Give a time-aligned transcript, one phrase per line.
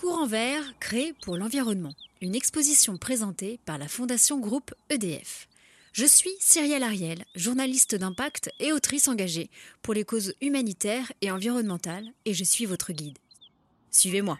[0.00, 1.92] Courant vert créé pour l'environnement.
[2.22, 5.46] Une exposition présentée par la Fondation Groupe EDF.
[5.92, 9.50] Je suis Cyrielle Ariel, journaliste d'impact et autrice engagée
[9.82, 13.18] pour les causes humanitaires et environnementales, et je suis votre guide.
[13.90, 14.38] Suivez-moi.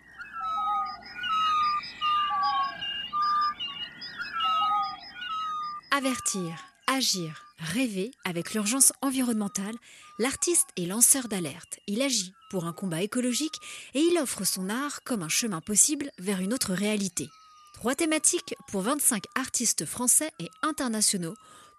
[5.90, 9.76] Avertir, agir, rêver avec l'urgence environnementale,
[10.18, 11.78] l'artiste est lanceur d'alerte.
[11.86, 13.60] Il agit pour un combat écologique
[13.94, 17.28] et il offre son art comme un chemin possible vers une autre réalité.
[17.74, 21.34] Trois thématiques pour 25 artistes français et internationaux,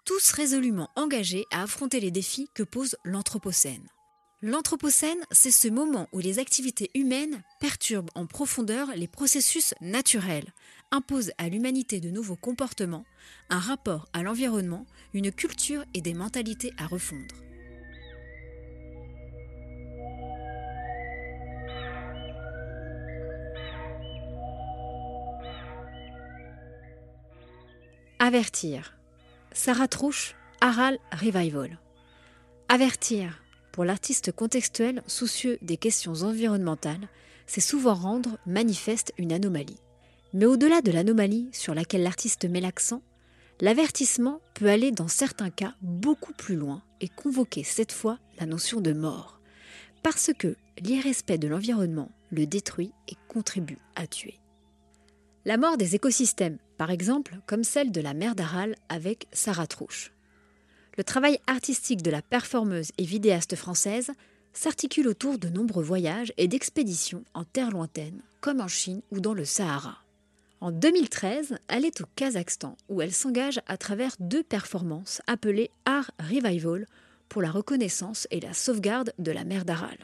[0.05, 3.88] tous résolument engagés à affronter les défis que pose l'Anthropocène.
[4.44, 10.52] L'Anthropocène, c'est ce moment où les activités humaines perturbent en profondeur les processus naturels,
[10.90, 13.05] imposent à l'humanité de nouveaux comportements,
[13.52, 17.35] un rapport à l'environnement, une culture et des mentalités à refondre.
[28.18, 28.98] Avertir.
[29.52, 31.77] Sarah Trouche, Aral Revival.
[32.70, 33.40] Avertir.
[33.72, 37.08] Pour l'artiste contextuel soucieux des questions environnementales,
[37.46, 39.80] c'est souvent rendre manifeste une anomalie.
[40.34, 43.02] Mais au-delà de l'anomalie sur laquelle l'artiste met l'accent,
[43.60, 48.82] l'avertissement peut aller dans certains cas beaucoup plus loin et convoquer cette fois la notion
[48.82, 49.40] de mort,
[50.04, 54.40] parce que l'irrespect de l'environnement le détruit et contribue à tuer.
[55.46, 60.12] La mort des écosystèmes, par exemple, comme celle de la mer d'Aral avec Sarah Trouche.
[60.97, 64.11] Le travail artistique de la performeuse et vidéaste française
[64.53, 69.34] s'articule autour de nombreux voyages et d'expéditions en terre lointaine, comme en Chine ou dans
[69.34, 69.97] le Sahara.
[70.59, 76.12] En 2013, elle est au Kazakhstan, où elle s'engage à travers deux performances appelées Art
[76.19, 76.85] Revival
[77.29, 79.97] pour la reconnaissance et la sauvegarde de la mer d'Aral.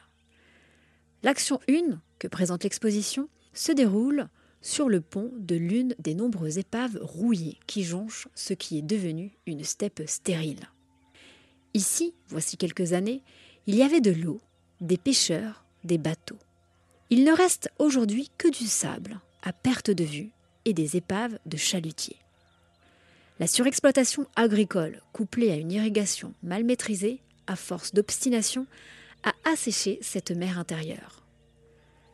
[1.21, 4.29] L'action 1, que présente l'exposition, se déroule
[4.61, 9.33] sur le pont de l'une des nombreuses épaves rouillées qui jonchent ce qui est devenu
[9.45, 10.69] une steppe stérile.
[11.77, 13.21] Ici, voici quelques années,
[13.67, 14.41] il y avait de l'eau,
[14.81, 16.39] des pêcheurs, des bateaux.
[17.11, 20.31] Il ne reste aujourd'hui que du sable, à perte de vue,
[20.65, 22.17] et des épaves de chalutiers.
[23.39, 28.65] La surexploitation agricole, couplée à une irrigation mal maîtrisée, à force d'obstination,
[29.23, 31.21] a asséché cette mer intérieure.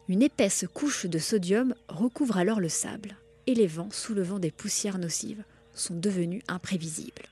[0.10, 3.16] Une épaisse couche de sodium recouvre alors le sable,
[3.48, 7.30] et les vents soulevant des poussières nocives sont devenus imprévisibles.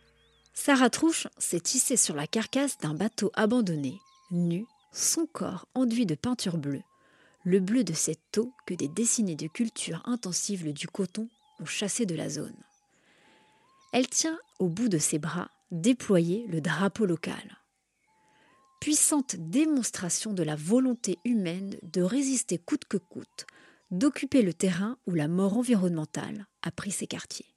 [0.54, 4.00] Sarah Trouche s'est tissée sur la carcasse d'un bateau abandonné,
[4.32, 6.84] nu, son corps enduit de peinture bleue,
[7.44, 11.28] le bleu de cette eau que des dessinées de culture intensive du coton
[11.60, 12.58] ont chassé de la zone.
[13.94, 17.62] Elle tient au bout de ses bras déployé le drapeau local
[18.82, 23.46] puissante démonstration de la volonté humaine de résister coûte que coûte,
[23.92, 27.54] d'occuper le terrain où la mort environnementale a pris ses quartiers.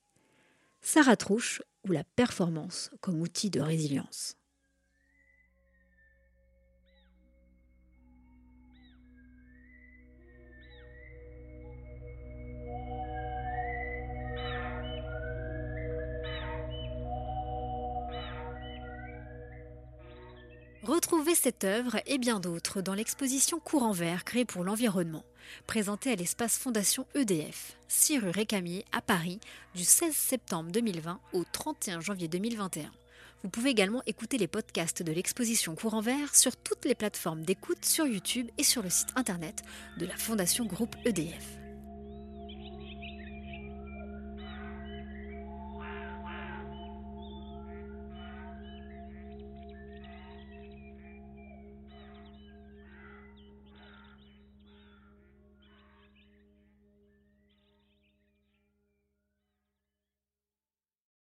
[0.82, 4.36] Sarah Trouche ou la performance comme outil de résilience.
[20.86, 25.24] Retrouvez cette œuvre et bien d'autres dans l'exposition Courant vert créée pour l'environnement,
[25.66, 29.40] présentée à l'espace Fondation EDF, 6 rue Récamier à Paris,
[29.74, 32.90] du 16 septembre 2020 au 31 janvier 2021.
[33.42, 37.86] Vous pouvez également écouter les podcasts de l'exposition Courant vert sur toutes les plateformes d'écoute
[37.86, 39.62] sur YouTube et sur le site internet
[39.96, 41.63] de la Fondation Groupe EDF.